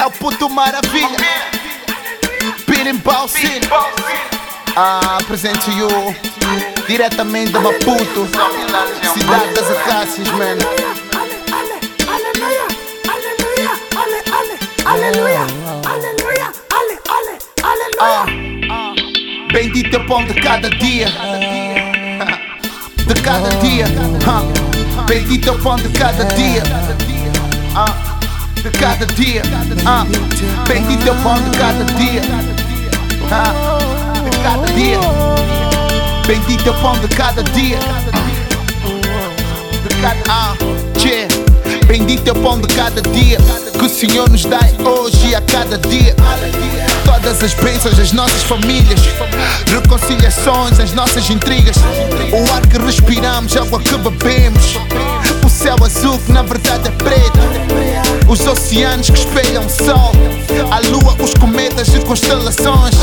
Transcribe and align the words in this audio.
É 0.00 0.06
o 0.06 0.10
puto 0.10 0.48
maravilha. 0.48 1.18
Birimbau 2.66 3.28
City. 3.28 3.68
Ah, 4.76 5.18
apresento 5.20 5.70
you 5.72 5.88
diretamente 6.86 7.52
de 7.52 7.58
Maputo, 7.58 8.26
cidade 9.12 9.54
das 9.54 9.70
acácias, 9.70 10.28
man. 10.28 10.56
Ah, 18.00 18.24
bendito 19.52 19.96
é 19.96 19.98
o 19.98 20.06
pão 20.06 20.24
de 20.24 20.34
cada 20.34 20.70
dia. 20.70 21.08
De 23.06 23.14
cada 23.20 23.48
dia. 23.56 23.86
Ah, 24.26 25.02
bendito 25.06 25.48
é 25.48 25.52
o 25.52 25.58
pão 25.58 25.76
de 25.76 25.88
cada 25.90 26.24
dia. 26.24 26.62
Ah, 27.80 27.94
de 28.56 28.70
cada 28.70 29.06
dia. 29.06 29.40
Ah, 29.86 30.04
bendito 30.66 31.08
é 31.08 31.12
o 31.12 31.14
pão 31.22 31.40
de 31.40 31.56
cada 31.56 31.84
dia. 31.94 32.22
Ah, 33.30 33.78
de 34.28 34.36
cada 34.38 34.66
dia. 34.72 34.98
Bendito 36.26 36.68
é 36.68 36.72
o 36.72 36.74
pão 36.82 36.98
de 36.98 37.06
cada 37.06 37.40
dia. 37.44 37.78
De 39.80 39.94
cada 40.02 40.20
ah, 40.28 40.56
yeah. 41.04 41.32
Bendito 41.86 42.26
é 42.28 42.32
o 42.32 42.42
pão 42.42 42.60
de 42.60 42.66
cada 42.66 43.00
dia 43.00 43.38
que 43.78 43.84
o 43.84 43.88
Senhor 43.88 44.28
nos 44.28 44.44
dá 44.44 44.58
hoje 44.84 45.28
e 45.28 45.34
a 45.36 45.40
cada 45.40 45.78
dia. 45.78 46.16
Todas 47.04 47.40
as 47.44 47.54
bênçãos 47.54 47.96
das 47.96 48.10
nossas 48.10 48.42
famílias, 48.42 49.00
reconciliações, 49.66 50.80
as 50.80 50.92
nossas 50.94 51.30
intrigas, 51.30 51.76
o 52.32 52.52
ar 52.52 52.66
que 52.66 52.76
respiramos, 52.76 53.56
a 53.56 53.60
água 53.60 53.78
que 53.78 53.96
bebemos, 53.98 54.74
céu 55.58 55.76
azul 55.84 56.16
que 56.20 56.30
na 56.30 56.42
verdade 56.42 56.88
é 56.88 56.90
preto, 56.92 57.40
os 58.28 58.46
oceanos 58.46 59.10
que 59.10 59.18
espelham 59.18 59.66
o 59.66 59.68
sol, 59.68 60.12
a 60.70 60.78
lua, 60.88 61.16
os 61.20 61.34
cometas 61.34 61.88
e 61.88 61.98
constelações. 62.00 62.94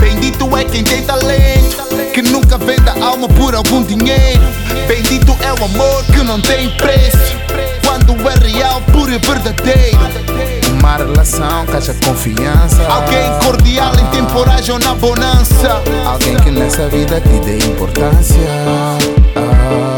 Bendito 0.00 0.56
é 0.56 0.64
quem 0.64 0.84
tem 0.84 1.02
talento, 1.02 1.82
que 2.14 2.22
nunca 2.22 2.56
vende 2.58 2.88
a 2.88 3.04
alma 3.04 3.28
por 3.28 3.56
algum 3.56 3.82
dinheiro. 3.82 4.40
Bendito 4.86 5.36
é 5.42 5.52
o 5.60 5.64
amor 5.64 6.04
que 6.04 6.22
não 6.22 6.40
tem 6.40 6.70
preço, 6.76 7.36
quando 7.84 8.12
é 8.28 8.48
real, 8.48 8.80
puro 8.92 9.12
e 9.12 9.18
verdadeiro. 9.18 9.98
Uma 10.78 10.96
relação 10.96 11.66
que 11.66 11.76
haja 11.76 11.94
confiança. 12.04 12.82
Alguém 12.88 13.38
cordial 13.44 13.92
em 13.94 14.06
temporagem 14.16 14.72
ou 14.72 14.78
na 14.78 14.94
bonança. 14.94 15.82
Alguém 16.06 16.36
que 16.36 16.50
nessa 16.50 16.88
vida 16.88 17.20
te 17.20 17.40
dê 17.40 17.58
importância. 17.58 18.36
Ah, 19.36 19.91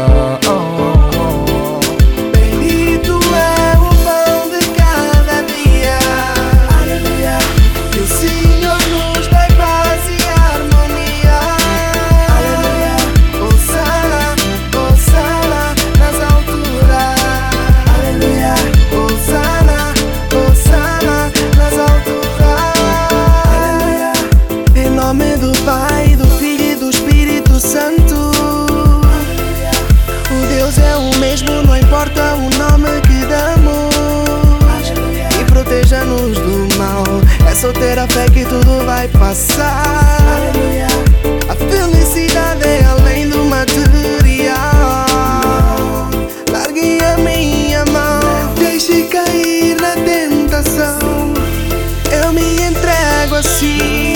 A 38.05 38.07
fé 38.07 38.29
que 38.29 38.45
tudo 38.45 38.85
vai 38.85 39.07
passar. 39.07 40.51
A 41.49 41.55
felicidade 41.55 42.63
é 42.63 42.85
além 42.85 43.27
do 43.27 43.43
material. 43.45 44.53
Largue 46.51 46.99
a 47.03 47.17
minha 47.17 47.83
mão 47.85 48.53
Deixe 48.59 49.07
cair 49.07 49.81
na 49.81 49.95
tentação. 49.95 51.33
Eu 52.11 52.31
me 52.31 52.61
entrego 52.61 53.37
assim 53.37 54.14